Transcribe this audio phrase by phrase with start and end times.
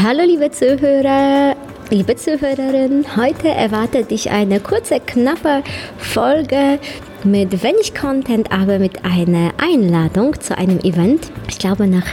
[0.00, 1.56] Hallo liebe Zuhörer,
[1.90, 5.64] liebe Zuhörerin, heute erwartet dich eine kurze, knappe
[5.96, 6.78] Folge
[7.24, 11.32] mit wenig Content, aber mit einer Einladung zu einem Event.
[11.48, 12.06] Ich glaube, nach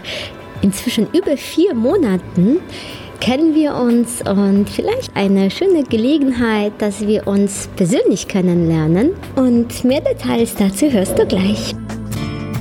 [0.63, 2.57] inzwischen über vier Monaten
[3.19, 9.11] kennen wir uns und vielleicht eine schöne Gelegenheit, dass wir uns persönlich kennenlernen.
[9.35, 11.74] Und mehr Details dazu hörst du gleich.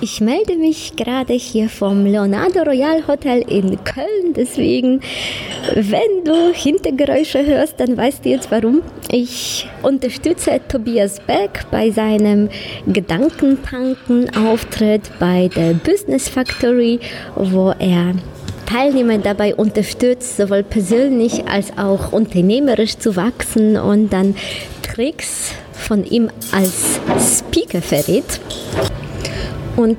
[0.00, 4.32] Ich melde mich gerade hier vom Leonardo Royal Hotel in Köln.
[4.36, 5.00] Deswegen,
[5.74, 8.82] wenn du Hintergeräusche hörst, dann weißt du jetzt warum.
[9.10, 12.48] Ich unterstütze Tobias Beck bei seinem
[12.86, 17.00] Gedankentanken-Auftritt bei der Business Factory,
[17.34, 18.14] wo er
[18.66, 24.36] Teilnehmer dabei unterstützt, sowohl persönlich als auch unternehmerisch zu wachsen und dann
[24.82, 27.00] Tricks von ihm als
[27.40, 28.38] Speaker verrät.
[29.78, 29.96] Und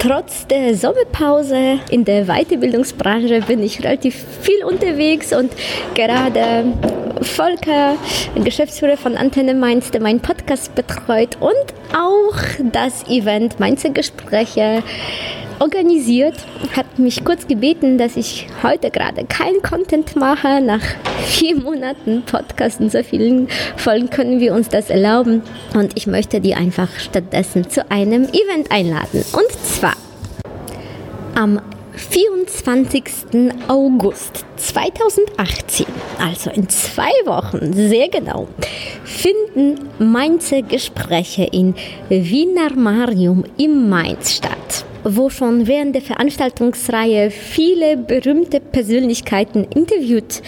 [0.00, 5.52] trotz der Sommerpause in der Weiterbildungsbranche bin ich relativ viel unterwegs und
[5.94, 6.64] gerade
[7.22, 7.94] Volker,
[8.34, 11.54] Geschäftsführer von Antenne Mainz, der meinen Podcast betreut und
[11.96, 12.34] auch
[12.72, 14.82] das Event Mainzer Gespräche
[15.60, 16.34] organisiert,
[16.74, 20.60] hat mich kurz gebeten, dass ich heute gerade keinen Content mache.
[20.60, 20.82] Nach
[21.26, 25.42] vier Monaten Podcast und so vielen Folgen können wir uns das erlauben.
[25.74, 29.22] Und ich möchte die einfach stattdessen zu einem Event einladen.
[29.32, 29.94] Und zwar
[31.34, 31.60] am
[31.92, 33.04] 24.
[33.68, 35.86] August 2018,
[36.18, 38.48] also in zwei Wochen, sehr genau,
[39.04, 41.74] finden Mainzer Gespräche in
[42.08, 44.59] Wiener Marium im Mainz statt
[45.04, 50.42] wo schon während der Veranstaltungsreihe viele berühmte Persönlichkeiten interviewt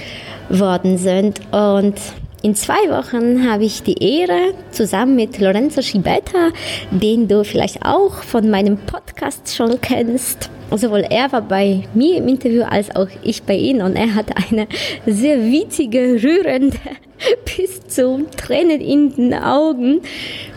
[0.48, 1.40] worden sind.
[1.52, 1.94] Und
[2.42, 6.48] in zwei Wochen habe ich die Ehre, zusammen mit Lorenzo Schibetta,
[6.90, 12.26] den du vielleicht auch von meinem Podcast schon kennst, sowohl er war bei mir im
[12.26, 14.66] Interview als auch ich bei ihm und er hat eine
[15.06, 16.78] sehr witzige, rührende,
[17.56, 20.00] bis zu Tränen in den Augen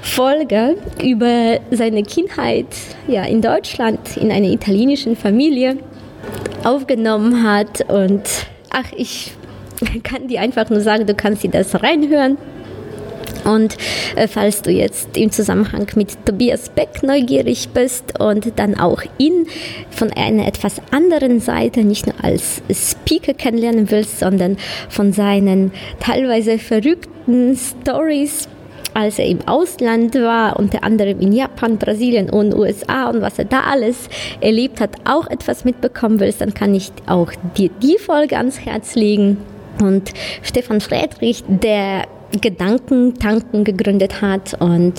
[0.05, 2.67] Folge über seine Kindheit
[3.07, 5.77] ja, in Deutschland in einer italienischen Familie
[6.63, 8.21] aufgenommen hat und
[8.69, 9.33] ach, ich
[10.03, 12.38] kann dir einfach nur sagen, du kannst dir das reinhören.
[13.43, 13.77] Und
[14.16, 19.47] äh, falls du jetzt im Zusammenhang mit Tobias Beck neugierig bist und dann auch ihn
[19.91, 24.57] von einer etwas anderen Seite nicht nur als Speaker kennenlernen willst, sondern
[24.89, 28.47] von seinen teilweise verrückten Stories,
[28.95, 33.45] als er im Ausland war, unter anderem in Japan, Brasilien und USA und was er
[33.45, 38.38] da alles erlebt hat, auch etwas mitbekommen willst, dann kann ich auch dir die Folge
[38.38, 39.38] ans Herz legen.
[39.81, 42.05] Und Stefan Friedrich, der
[42.39, 44.94] Gedankentanken gegründet hat und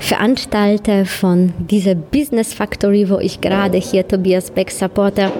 [0.00, 5.30] Veranstalter von dieser Business Factory, wo ich gerade hier Tobias Beck Supporter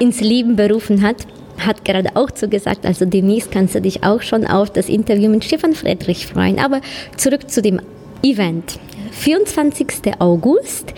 [0.00, 1.18] ins Leben berufen hat,
[1.66, 5.44] hat gerade auch zugesagt, also demnächst kannst du dich auch schon auf das Interview mit
[5.44, 6.58] Stefan Friedrich freuen.
[6.58, 6.80] Aber
[7.16, 7.80] zurück zu dem
[8.22, 8.78] Event.
[9.12, 10.20] 24.
[10.20, 10.94] August,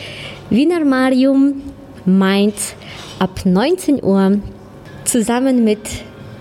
[0.50, 1.62] Wiener Marium,
[2.04, 2.74] Mainz,
[3.18, 4.38] ab 19 Uhr,
[5.04, 5.80] zusammen mit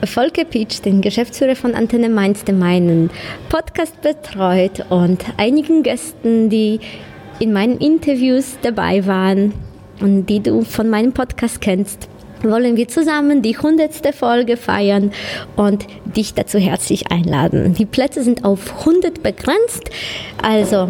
[0.04, 3.10] Volker Pitsch, den Geschäftsführer von Antenne Mainz, der meinen
[3.50, 6.80] Podcast betreut und einigen Gästen, die
[7.40, 9.54] in meinen Interviews dabei waren
[10.00, 12.10] und die du von meinem Podcast kennst,
[12.44, 14.14] wollen wir zusammen die 100.
[14.14, 15.12] Folge feiern
[15.56, 15.86] und
[16.16, 17.74] dich dazu herzlich einladen.
[17.74, 19.90] Die Plätze sind auf 100 begrenzt,
[20.42, 20.90] also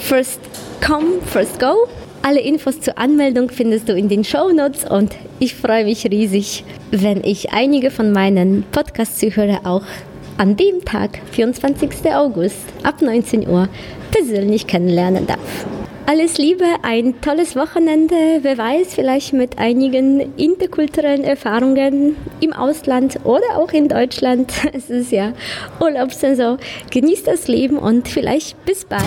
[0.00, 0.40] first
[0.84, 1.88] come, first go.
[2.24, 6.64] Alle Infos zur Anmeldung findest du in den Show Notes und ich freue mich riesig,
[6.92, 9.82] wenn ich einige von meinen Podcast-Zuhörern auch
[10.38, 12.12] an dem Tag, 24.
[12.14, 13.68] August, ab 19 Uhr,
[14.12, 15.66] persönlich kennenlernen darf.
[16.09, 18.15] Alles Liebe, ein tolles Wochenende.
[18.41, 24.53] Wer weiß, vielleicht mit einigen interkulturellen Erfahrungen im Ausland oder auch in Deutschland.
[24.73, 25.33] Es ist ja
[25.81, 26.59] Urlaubssaison.
[26.91, 29.03] Genießt das Leben und vielleicht bis bald.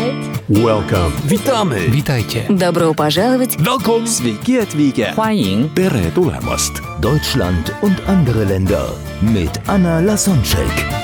[0.48, 1.12] Welcome.
[1.24, 1.90] Witamy.
[1.90, 2.42] Witajcie.
[2.50, 3.56] Добро пожаловать!
[3.58, 4.06] Welcome.
[4.06, 5.14] Sveiki atvykę.
[5.14, 6.82] 欢迎 Tere tulemast.
[7.00, 8.92] Deutschland und andere Länder
[9.22, 11.03] mit Anna Lasonczek.